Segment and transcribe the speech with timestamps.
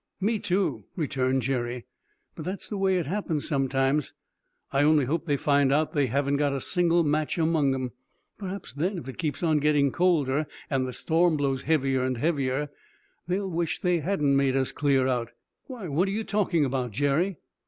[0.19, 1.85] "Me, too," returned Jerry;
[2.33, 4.13] "but that's the way it happens sometimes.
[4.71, 7.91] I only hope they find out they haven't got a single match among 'em.
[8.39, 12.69] Perhaps, then, if it keeps on getting colder, and the storm blows heavier and heavier,
[13.27, 15.33] they'll wish they hadn't made us clear out."
[15.65, 17.37] "Why, what are you talking about, Jerry?"